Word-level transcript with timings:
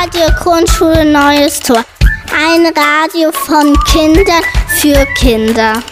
Radio 0.00 0.28
Grundschule 0.38 1.04
Neues 1.04 1.58
Tor. 1.58 1.84
Ein 2.32 2.66
Radio 2.66 3.32
von 3.32 3.76
Kindern 3.90 4.44
für 4.68 5.04
Kinder. 5.16 5.82